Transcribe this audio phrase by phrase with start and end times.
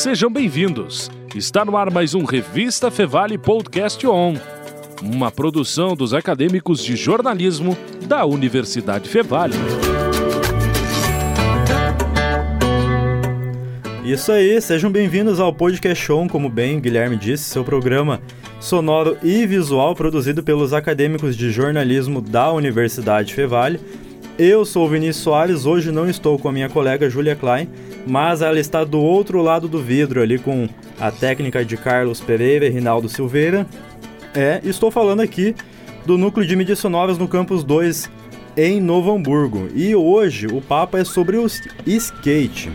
[0.00, 1.10] Sejam bem-vindos.
[1.36, 4.34] Está no ar mais um Revista Fevale Podcast On,
[5.02, 7.76] uma produção dos acadêmicos de jornalismo
[8.08, 9.52] da Universidade Fevale.
[14.02, 18.22] Isso aí, sejam bem-vindos ao Podcast On, como bem o Guilherme disse, seu programa
[18.58, 23.78] sonoro e visual produzido pelos acadêmicos de jornalismo da Universidade Fevale.
[24.42, 27.68] Eu sou o Vinícius Soares, hoje não estou com a minha colega Julia Klein,
[28.06, 30.66] mas ela está do outro lado do vidro ali com
[30.98, 33.66] a técnica de Carlos Pereira e Rinaldo Silveira.
[34.34, 35.54] É, estou falando aqui
[36.06, 38.10] do núcleo de mídias sonoras no campus 2
[38.56, 39.68] em Novo Hamburgo.
[39.74, 41.44] E hoje o papo é sobre o
[41.84, 42.72] skate.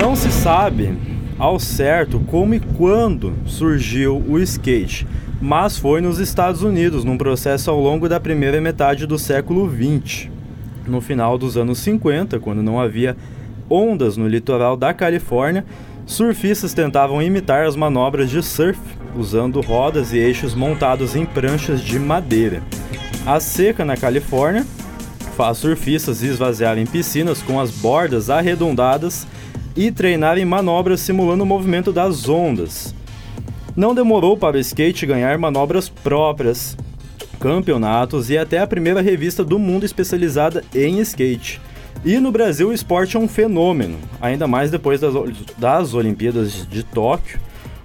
[0.00, 1.09] Não se sabe
[1.40, 5.06] ao certo como e quando surgiu o skate,
[5.40, 10.30] mas foi nos Estados Unidos, num processo ao longo da primeira metade do século 20.
[10.86, 13.16] No final dos anos 50, quando não havia
[13.70, 15.64] ondas no litoral da Califórnia,
[16.04, 18.78] surfistas tentavam imitar as manobras de surf
[19.16, 22.62] usando rodas e eixos montados em pranchas de madeira.
[23.24, 24.66] A seca na Califórnia
[25.38, 29.26] faz surfistas esvaziarem piscinas com as bordas arredondadas
[29.76, 32.94] e treinarem manobras simulando o movimento das ondas.
[33.76, 36.76] Não demorou para o skate ganhar manobras próprias,
[37.38, 41.60] campeonatos e até a primeira revista do mundo especializada em skate.
[42.04, 45.14] E no Brasil o esporte é um fenômeno, ainda mais depois das,
[45.58, 47.38] das Olimpíadas de Tóquio,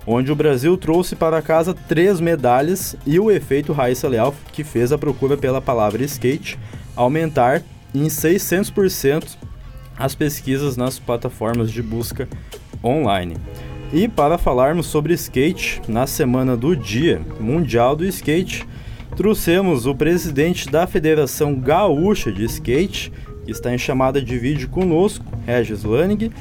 [0.08, 4.91] onde o Brasil trouxe para casa três medalhas e o efeito Raíssa Leal, que fez
[4.91, 6.58] a procura pela palavra skate
[6.95, 7.61] aumentar
[7.94, 9.38] em 600%
[9.97, 12.27] as pesquisas nas plataformas de busca
[12.83, 13.35] online.
[13.93, 18.67] E para falarmos sobre skate, na semana do Dia Mundial do Skate,
[19.16, 23.11] trouxemos o presidente da Federação Gaúcha de Skate,
[23.45, 26.31] que está em chamada de vídeo conosco, Regis Laning,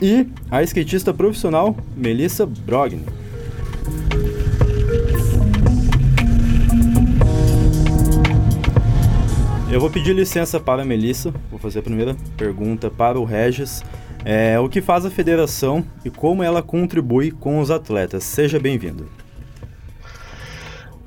[0.00, 3.02] e a skatista profissional Melissa Brogni.
[9.74, 13.82] Eu vou pedir licença para a Melissa, vou fazer a primeira pergunta para o Regis.
[14.24, 18.22] É, o que faz a federação e como ela contribui com os atletas?
[18.22, 19.08] Seja bem-vindo.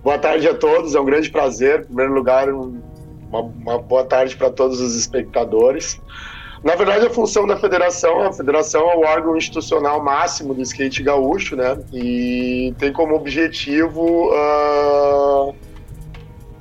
[0.04, 1.80] Boa tarde a todos, é um grande prazer.
[1.80, 6.02] Em primeiro lugar, uma, uma boa tarde para todos os espectadores.
[6.62, 11.04] Na verdade, a função da federação, a federação é o órgão institucional máximo do skate
[11.04, 11.80] gaúcho, né?
[11.94, 15.56] E tem como objetivo uh,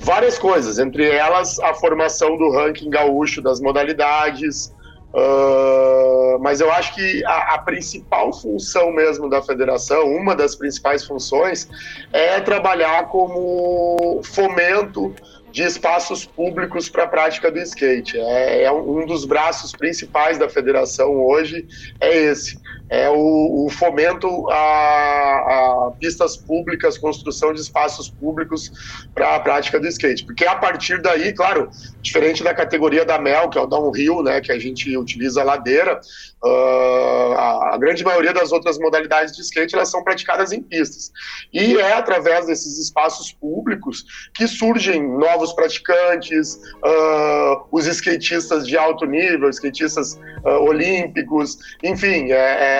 [0.06, 4.72] várias coisas, entre elas a formação do ranking gaúcho das modalidades.
[5.12, 11.04] Uh, mas eu acho que a, a, principal função mesmo da federação, uma das principais
[11.04, 11.68] funções,
[12.12, 15.12] é trabalhar como fomento
[15.50, 18.18] de espaços públicos para a prática do skate.
[18.18, 21.66] É, é, um dos braços principais da federação hoje
[21.98, 28.70] é esse, é o, o fomento a, a, pistas públicas, construção de espaços públicos
[29.14, 30.24] para a prática do skate.
[30.24, 31.68] Porque a partir daí, claro,
[32.00, 35.44] diferente da categoria da Mel, que é o downhill, né, que a gente utiliza a
[35.44, 36.00] ladeira,
[36.44, 41.12] uh, a, a, grande maioria das outras modalidades de skate elas são praticadas em pistas.
[41.52, 44.04] E é através desses espaços públicos
[44.34, 50.14] que surgem novos praticantes, uh, os skatistas de alto nível, skatistas
[50.44, 52.75] uh, olímpicos, enfim, é, é,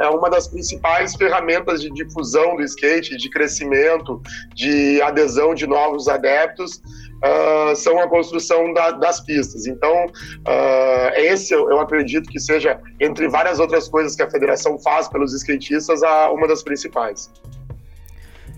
[0.00, 4.20] é uma das principais ferramentas de difusão do skate, de crescimento,
[4.54, 6.82] de adesão de novos adeptos
[7.20, 9.66] uh, são a construção da, das pistas.
[9.66, 14.78] Então, uh, esse eu, eu, acredito que seja, entre várias outras coisas que a federação
[14.78, 17.30] faz pelos skatistas, a, uma das principais.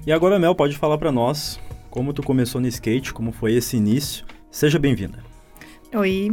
[0.06, 1.60] E agora, Mel, pode falar para nós
[1.90, 4.24] como tu começou no skate, como foi esse início.
[4.50, 5.22] Seja bem-vinda.
[5.94, 6.32] Oi,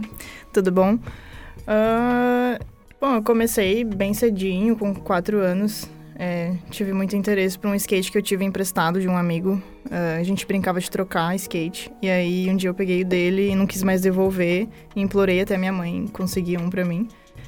[0.54, 0.96] tudo bom?
[0.96, 5.90] Uh, bom, eu comecei bem cedinho, com quatro anos.
[6.22, 9.62] É, tive muito interesse por um skate que eu tive emprestado de um amigo.
[9.86, 11.90] Uh, a gente brincava de trocar skate.
[12.02, 14.68] E aí um dia eu peguei o dele e não quis mais devolver.
[14.94, 17.08] E implorei até minha mãe conseguir um para mim.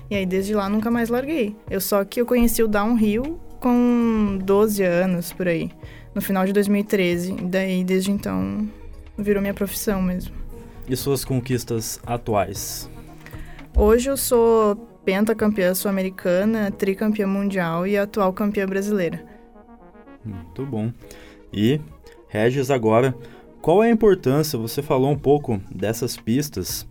[0.09, 1.53] E aí desde lá nunca mais larguei.
[1.69, 5.69] Eu só que eu conheci o downhill com 12 anos por aí,
[6.15, 7.33] no final de 2013.
[7.33, 8.69] E daí desde então
[9.17, 10.33] virou minha profissão mesmo.
[10.87, 12.89] E suas conquistas atuais?
[13.75, 19.23] Hoje eu sou pentacampeã sul-americana, tricampeã mundial e atual campeã brasileira.
[20.23, 20.91] Muito bom.
[21.51, 21.79] E,
[22.27, 23.15] Regis, agora,
[23.61, 24.57] qual é a importância?
[24.57, 26.87] Você falou um pouco dessas pistas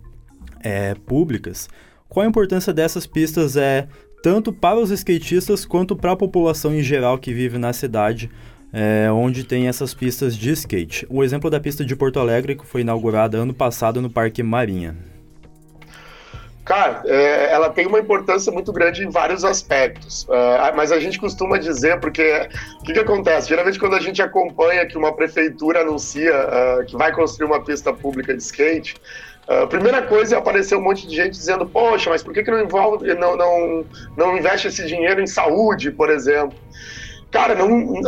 [0.62, 1.68] é, públicas.
[2.08, 3.86] Qual a importância dessas pistas é
[4.22, 8.30] tanto para os skatistas quanto para a população em geral que vive na cidade
[8.72, 11.06] é, onde tem essas pistas de skate.
[11.10, 14.96] O exemplo da pista de Porto Alegre, que foi inaugurada ano passado no Parque Marinha.
[16.70, 21.18] Cara, é, ela tem uma importância muito grande em vários aspectos, uh, mas a gente
[21.18, 22.48] costuma dizer, porque
[22.80, 23.48] o que, que, acontece?
[23.48, 27.92] Geralmente, quando a gente acompanha que uma prefeitura anuncia uh, que vai construir uma pista
[27.92, 28.94] pública de skate,
[29.48, 32.44] a uh, primeira coisa é aparecer um monte de gente dizendo: Poxa, mas por que,
[32.44, 33.84] que não, envolve, não, não,
[34.16, 36.56] não investe esse dinheiro em saúde, por exemplo?
[37.30, 38.02] Cara, não, uh,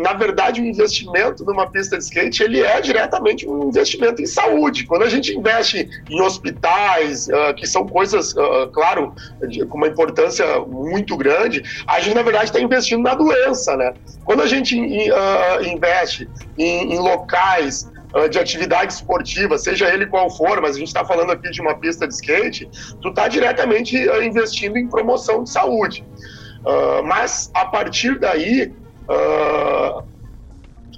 [0.00, 4.84] na verdade, o investimento numa pista de skate ele é diretamente um investimento em saúde.
[4.84, 9.14] Quando a gente investe em hospitais, uh, que são coisas, uh, claro,
[9.48, 13.94] de, com uma importância muito grande, a gente, na verdade, está investindo na doença, né?
[14.24, 16.28] Quando a gente investe
[16.58, 17.88] em, em locais
[18.30, 21.74] de atividade esportiva, seja ele qual for, mas a gente está falando aqui de uma
[21.74, 22.68] pista de skate,
[23.02, 26.04] tu está diretamente investindo em promoção de saúde.
[26.64, 28.72] Uh, mas a partir daí,
[29.08, 30.02] uh,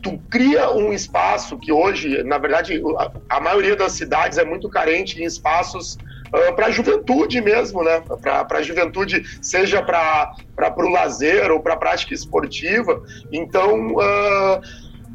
[0.02, 4.68] tu cria um espaço que hoje, na verdade, a, a maioria das cidades é muito
[4.68, 8.02] carente em espaços uh, para a juventude mesmo, né?
[8.20, 10.34] Para a juventude, seja para
[10.76, 13.02] o lazer ou para a prática esportiva.
[13.30, 14.60] Então, uh,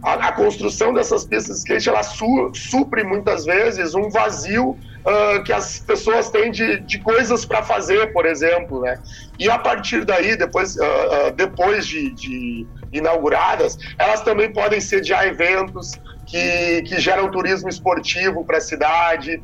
[0.03, 5.43] a, a, construção dessas pistas de skate ela su, supre muitas vezes um vazio uh,
[5.43, 8.99] que as pessoas têm de, de coisas para fazer, por exemplo, né?
[9.37, 15.25] E a partir daí, depois, uh, uh, depois de, de, inauguradas, elas também podem sediar
[15.25, 15.91] eventos,
[16.25, 19.43] que, que geram turismo esportivo para a cidade,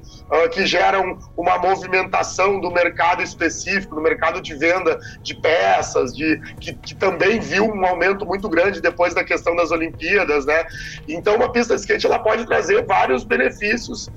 [0.52, 6.74] que geram uma movimentação do mercado específico, do mercado de venda de peças, de, que,
[6.74, 10.66] que também viu um aumento muito grande depois da questão das Olimpíadas, né?
[11.08, 14.10] Então, uma pista de skate ela pode trazer vários benefícios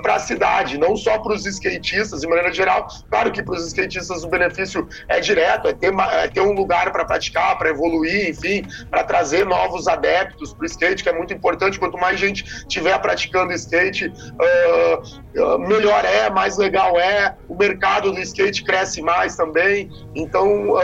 [0.00, 2.86] para a cidade, não só para os skatistas, de maneira geral.
[3.10, 6.92] Claro que para os skatistas o benefício é direto, é ter, é ter um lugar
[6.92, 11.32] para praticar, para evoluir, enfim, para trazer novos adeptos para o skate, que é muito
[11.32, 11.78] importante.
[11.78, 17.36] Quanto mais gente tiver praticando skate, uh, melhor é, mais legal é.
[17.48, 19.90] O mercado do skate cresce mais também.
[20.14, 20.78] Então, uh,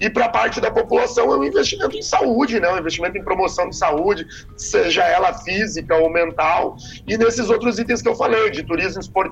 [0.00, 2.68] e para parte da população é um investimento em saúde, né?
[2.70, 4.26] Um investimento em promoção de saúde,
[4.56, 6.76] seja ela física ou mental.
[7.06, 9.27] E nesses outros itens que eu falei, de turismo esportivo,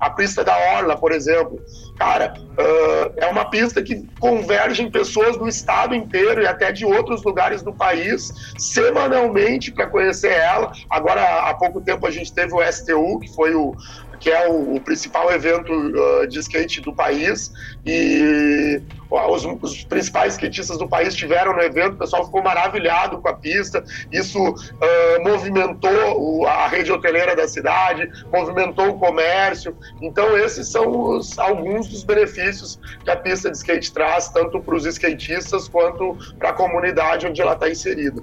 [0.00, 1.60] a pista da Orla, por exemplo.
[1.98, 7.24] Cara, uh, é uma pista que convergem pessoas do estado inteiro e até de outros
[7.24, 10.72] lugares do país semanalmente para conhecer ela.
[10.88, 13.74] Agora, há pouco tempo a gente teve o STU, que foi o,
[14.18, 17.52] que é o, o principal evento uh, de skate do país,
[17.86, 18.80] e
[19.10, 23.34] os, os, principais skatistas do país estiveram no evento, o pessoal ficou maravilhado com a
[23.34, 30.68] pista, isso uh, movimentou o, a rede hoteleira da cidade, movimentou o comércio, então esses
[30.68, 35.68] são os, alguns dos benefícios que a pista de skate traz, tanto para os skatistas
[35.68, 38.22] quanto para a comunidade onde ela está inserida.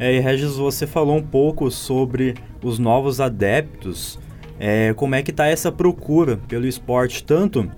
[0.00, 4.18] É, e Regis, você falou um pouco sobre os novos adeptos
[4.58, 7.70] é, como é que está essa procura pelo esporte, tanto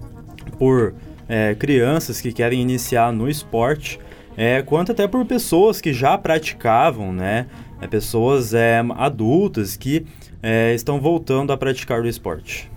[0.59, 0.95] por
[1.29, 3.99] é, crianças que querem iniciar no esporte,
[4.37, 7.47] é, quanto até por pessoas que já praticavam, né?
[7.81, 10.07] É, pessoas é, adultas que
[10.43, 12.71] é, estão voltando a praticar o esporte.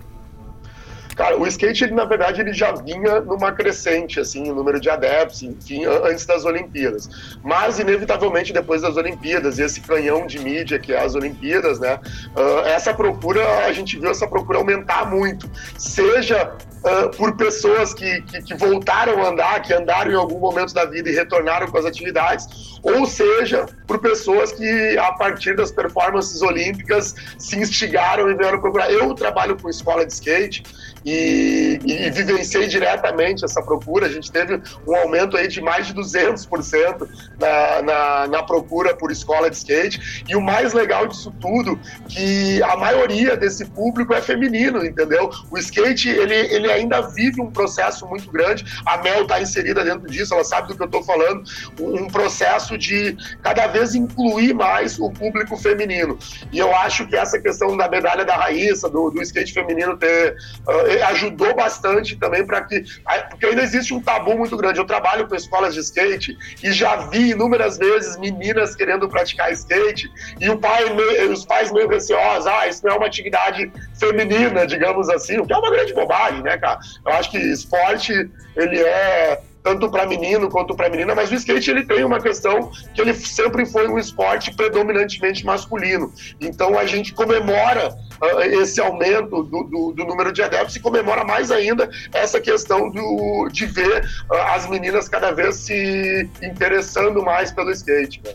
[1.15, 4.89] Cara, o skate, ele, na verdade, ele já vinha numa crescente, assim, o número de
[4.89, 7.10] adeptos, enfim, antes das Olimpíadas.
[7.44, 12.00] Mas, inevitavelmente, depois das Olimpíadas, esse canhão de mídia que é as Olimpíadas, né,
[12.36, 15.50] uh, essa procura, a gente viu essa procura aumentar muito.
[15.77, 20.74] Seja uh, por pessoas que, que, que, voltaram a andar, que andaram em algum momento
[20.74, 25.71] da vida e retornaram com as atividades, ou seja, por pessoas que, a partir das
[25.71, 28.91] performances olímpicas, se instigaram e vieram procurar.
[28.91, 30.63] Eu trabalho com escola de skate
[31.05, 34.05] e, e, vivenciei diretamente essa procura.
[34.05, 37.07] A gente teve um aumento aí de mais de 200%
[37.39, 40.23] na, na, na procura por escola de skate.
[40.27, 45.29] E o mais legal disso tudo, que a maioria desse público é feminino, entendeu?
[45.49, 48.65] O skate, ele, ele ainda vive um processo muito grande.
[48.85, 51.43] A Mel está inserida dentro disso, ela sabe do que eu estou falando.
[51.79, 56.18] Um processo de cada vez incluir mais o público feminino.
[56.51, 60.36] E eu acho que essa questão da medalha da Raíssa, do, do skate feminino ter
[60.68, 62.84] uh, ajudou bastante também para que.
[63.30, 64.80] Porque ainda existe um tabu muito grande.
[64.80, 70.10] Eu trabalho com escolas de skate e já vi inúmeras vezes meninas querendo praticar skate
[70.39, 70.84] e o pai,
[71.30, 75.53] os pais meio receosos, ah, isso não é uma atividade feminina, digamos assim, o que
[75.53, 76.80] é uma grande bobagem, né, cara?
[77.06, 81.72] Eu acho que esporte, ele é tanto para menino quanto para menina, mas o skate
[81.72, 86.12] ele tem uma questão que ele sempre foi um esporte predominantemente masculino.
[86.41, 91.24] Então a gente comemora uh, esse aumento do, do, do, número de adeptos e comemora
[91.24, 97.51] mais ainda essa questão do, de ver uh, as meninas cada vez se interessando mais
[97.51, 98.22] pelo skate.
[98.25, 98.34] Né?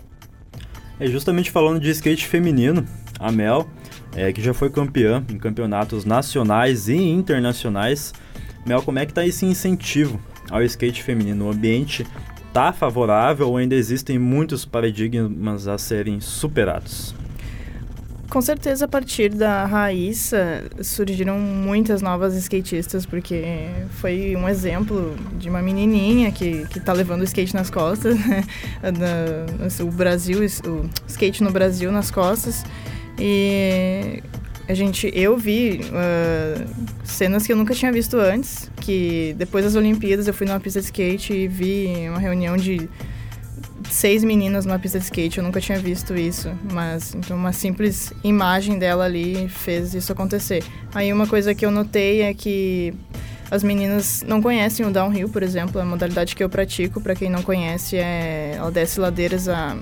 [0.99, 2.87] É justamente falando de skate feminino,
[3.21, 3.69] a Mel,
[4.17, 8.15] é, que já foi campeã em campeonatos nacionais e internacionais.
[8.65, 10.19] Mel, como é que tá esse incentivo
[10.51, 11.47] ao skate feminino?
[11.47, 12.07] O ambiente
[12.53, 17.15] tá favorável ou ainda existem muitos paradigmas a serem superados?
[18.31, 23.43] Com certeza, a partir da Raíssa, surgiram muitas novas skatistas, porque
[23.93, 28.45] foi um exemplo de uma menininha que, que tá levando o skate nas costas, né?
[29.83, 32.67] o Brasil, o skate no Brasil nas costas.
[33.19, 34.23] E
[34.69, 36.69] a gente, eu vi uh,
[37.03, 40.79] cenas que eu nunca tinha visto antes, que depois das Olimpíadas eu fui numa pista
[40.79, 42.87] de skate e vi uma reunião de
[43.91, 48.13] seis meninas numa pista de skate, eu nunca tinha visto isso, mas então uma simples
[48.23, 50.63] imagem dela ali fez isso acontecer.
[50.95, 52.93] Aí uma coisa que eu notei é que
[53.51, 57.31] as meninas não conhecem o downhill, por exemplo, a modalidade que eu pratico, para quem
[57.31, 59.79] não conhece, é ela desce ladeiras a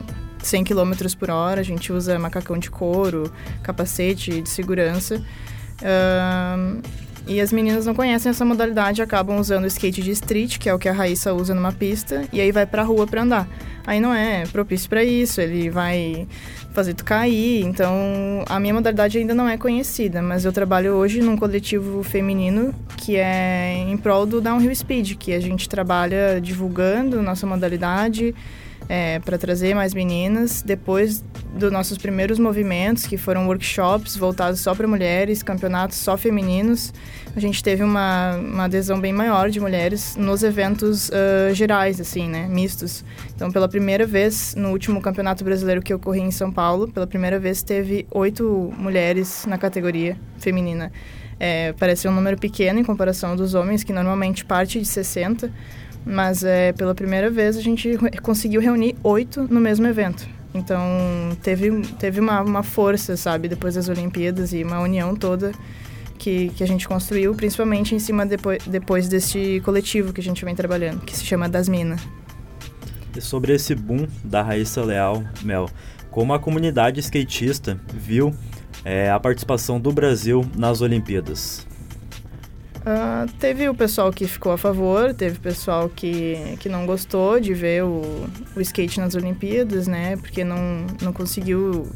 [0.47, 5.23] 100 km por hora, a gente usa macacão de couro, capacete de segurança.
[7.29, 10.79] E as meninas não conhecem essa modalidade, acabam usando skate de street, que é o
[10.79, 13.49] que a Raíssa usa numa pista, e aí vai pra rua pra andar.
[13.85, 16.27] Aí não é propício para isso, ele vai
[16.73, 17.65] fazer tu cair.
[17.65, 22.73] Então, a minha modalidade ainda não é conhecida, mas eu trabalho hoje num coletivo feminino
[22.97, 28.35] que é em prol do Downhill Speed, que a gente trabalha divulgando nossa modalidade,
[28.89, 30.63] é, para trazer mais meninas.
[30.63, 36.93] Depois dos nossos primeiros movimentos, que foram workshops voltados só para mulheres, campeonatos só femininos,
[37.35, 42.29] a gente teve uma, uma adesão bem maior de mulheres nos eventos uh, gerais, assim,
[42.29, 43.05] né, mistos.
[43.35, 47.39] Então, pela primeira vez, no último campeonato brasileiro que ocorreu em São Paulo, pela primeira
[47.39, 50.91] vez teve oito mulheres na categoria feminina.
[51.39, 55.53] É, parece um número pequeno em comparação dos homens, que normalmente parte de 60,
[56.07, 60.27] mas é, pela primeira vez a gente conseguiu reunir oito no mesmo evento.
[60.55, 60.81] Então
[61.43, 65.53] teve, teve uma, uma força, sabe, depois das Olimpíadas e uma união toda
[66.17, 70.45] que, que a gente construiu, principalmente em cima depois, depois deste coletivo que a gente
[70.45, 72.01] vem trabalhando, que se chama Das Minas.
[73.15, 75.69] E sobre esse boom da Raíssa Leal, Mel,
[76.11, 78.33] como a comunidade skatista viu
[78.85, 81.67] é, a participação do Brasil nas Olimpíadas?
[82.87, 87.41] Uh, teve o pessoal que ficou a favor, teve o pessoal que, que não gostou
[87.41, 90.17] de ver o, o skate nas Olimpíadas, né?
[90.17, 91.91] Porque não, não conseguiu.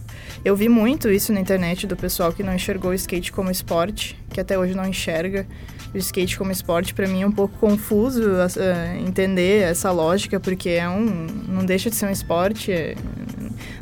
[0.45, 4.19] Eu vi muito isso na internet do pessoal que não enxergou o skate como esporte,
[4.31, 5.47] que até hoje não enxerga
[5.95, 6.93] o skate como esporte.
[6.93, 11.89] Para mim é um pouco confuso uh, entender essa lógica, porque é um, não deixa
[11.89, 12.73] de ser um esporte.
[12.73, 12.97] É,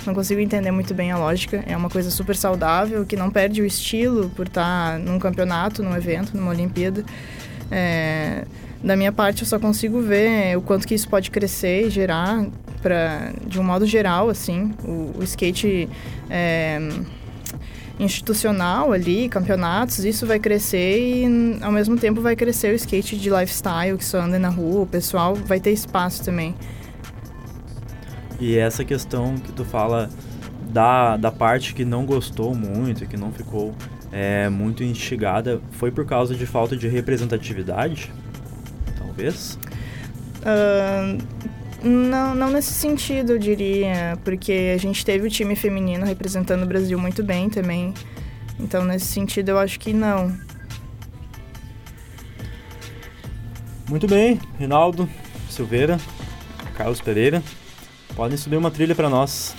[0.07, 1.63] não consigo entender muito bem a lógica.
[1.67, 5.97] É uma coisa super saudável, que não perde o estilo por estar num campeonato, num
[5.97, 7.05] evento, numa Olimpíada.
[7.71, 8.45] É,
[8.83, 12.47] da minha parte, eu só consigo ver o quanto que isso pode crescer e gerar,
[12.81, 15.89] pra, de um modo geral, assim, o, o skate
[16.31, 16.79] é,
[17.99, 23.29] institucional ali, campeonatos, isso vai crescer e, ao mesmo tempo, vai crescer o skate de
[23.29, 26.55] lifestyle, que só anda na rua, o pessoal vai ter espaço também.
[28.41, 30.09] E essa questão que tu fala
[30.71, 33.75] da, da parte que não gostou muito, que não ficou
[34.13, 38.13] é, muito instigada, foi por causa de falta de representatividade?
[38.99, 39.59] Talvez?
[40.43, 41.19] Uh,
[41.83, 46.67] não, não nesse sentido, eu diria, porque a gente teve o time feminino representando o
[46.67, 47.93] Brasil muito bem também.
[48.59, 50.37] Então, nesse sentido, eu acho que não.
[53.89, 55.09] Muito bem, Rinaldo
[55.49, 55.99] Silveira,
[56.77, 57.43] Carlos Pereira.
[58.19, 59.55] Podem subir uma trilha para nós.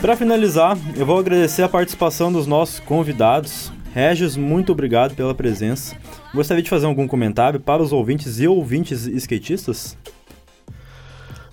[0.00, 3.72] Para finalizar, eu vou agradecer a participação dos nossos convidados.
[3.92, 5.96] Regis, muito obrigado pela presença.
[6.32, 9.98] Gostaria de fazer algum comentário para os ouvintes e ouvintes skatistas?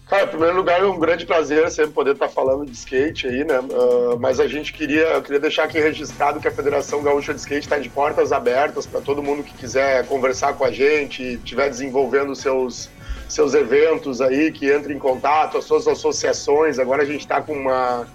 [0.08, 3.44] Cara, em primeiro lugar, é um grande prazer sempre poder estar falando de skate aí,
[3.44, 3.60] né?
[3.60, 7.66] Uh, mas a gente queria, queria deixar aqui registrado que a Federação Gaúcha de Skate
[7.66, 12.36] está de portas abertas para todo mundo que quiser conversar com a gente, estiver desenvolvendo
[12.36, 12.88] seus,
[13.28, 16.78] seus eventos aí, que entre em contato, as suas associações.
[16.78, 18.08] Agora a gente está com uma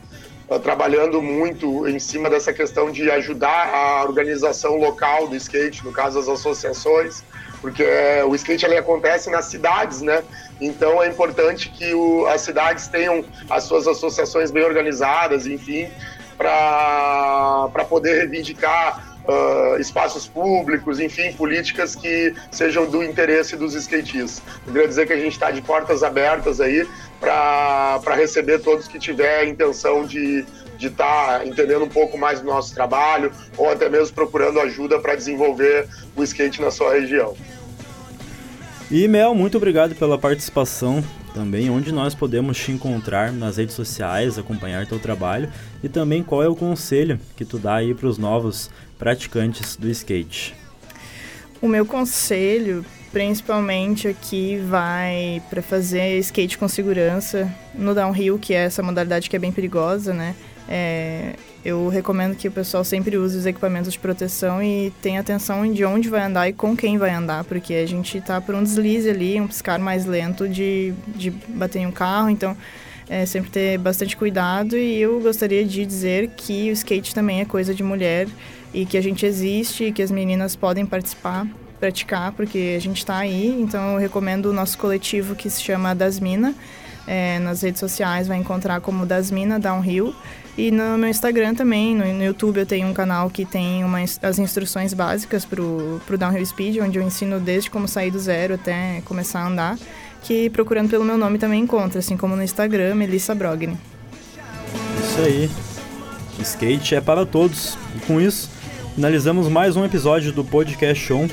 [0.59, 6.18] trabalhando muito em cima dessa questão de ajudar a organização local do skate, no caso
[6.18, 7.23] as associações,
[7.61, 7.85] porque
[8.26, 10.25] o skate ali acontece nas cidades, né?
[10.60, 15.88] Então é importante que o, as cidades tenham as suas associações bem organizadas, enfim,
[16.36, 24.42] para poder reivindicar Uh, espaços públicos, enfim, políticas que sejam do interesse dos skatistas.
[24.66, 26.88] Eu queria dizer que a gente está de portas abertas aí
[27.20, 30.44] para receber todos que tiver a intenção de
[30.80, 34.98] de estar tá entendendo um pouco mais do nosso trabalho ou até mesmo procurando ajuda
[34.98, 35.86] para desenvolver
[36.16, 37.36] o skate na sua região.
[38.90, 41.00] E Mel, muito obrigado pela participação
[41.32, 45.49] também, onde nós podemos te encontrar nas redes sociais, acompanhar teu trabalho
[45.80, 48.68] e também qual é o conselho que tu dá aí para os novos
[48.99, 50.56] praticantes do skate.
[51.62, 58.64] O meu conselho principalmente aqui vai para fazer skate com segurança no downhill, que é
[58.64, 60.35] essa modalidade que é bem perigosa, né?
[60.72, 61.34] É,
[61.64, 65.84] eu recomendo que o pessoal sempre use os equipamentos de proteção e tenha atenção de
[65.84, 69.10] onde vai andar e com quem vai andar, porque a gente tá por um deslize
[69.10, 72.56] ali, um piscar mais lento de, de bater em um carro, então
[73.08, 77.44] é sempre ter bastante cuidado e eu gostaria de dizer que o skate também é
[77.44, 78.28] coisa de mulher
[78.72, 81.48] e que a gente existe e que as meninas podem participar
[81.80, 83.58] praticar, porque a gente está aí.
[83.60, 86.54] Então eu recomendo o nosso coletivo que se chama Dasmina.
[87.06, 90.14] É, nas redes sociais vai encontrar como Dasmina Downhill.
[90.59, 94.38] E no meu Instagram também, no, YouTube eu tenho um canal que tem uma, as
[94.38, 99.00] instruções básicas para o Downhill Speed, onde eu ensino desde como sair do zero até
[99.04, 99.78] começar a andar.
[100.23, 103.76] Que procurando pelo meu nome também encontra, assim como no Instagram, Melissa Brogni.
[104.99, 105.50] Isso aí.
[106.40, 107.78] Skate é para todos.
[107.97, 108.50] E com isso,
[108.95, 111.28] finalizamos mais um episódio do Podcast Show.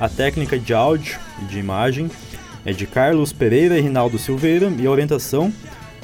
[0.00, 2.10] A técnica de áudio e de imagem
[2.64, 5.52] é de Carlos Pereira e Rinaldo Silveira e a orientação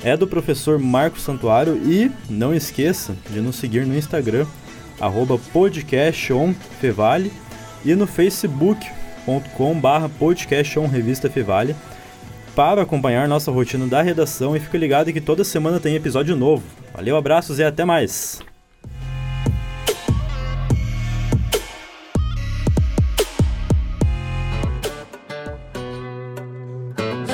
[0.03, 4.47] é do professor Marcos Santuário e não esqueça de nos seguir no Instagram
[5.01, 7.33] arroba podcastonfevale
[7.85, 11.75] e no facebook.com barra podcastonrevistafevale
[12.55, 16.65] para acompanhar nossa rotina da redação e fique ligado que toda semana tem episódio novo.
[16.95, 18.50] Valeu, abraços e até mais!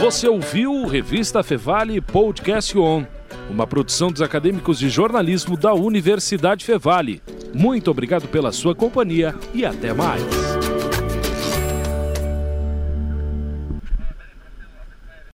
[0.07, 3.05] Você ouviu Revista Fevale Podcast On,
[3.51, 7.21] uma produção dos acadêmicos de jornalismo da Universidade Fevale.
[7.53, 10.56] Muito obrigado pela sua companhia e até mais.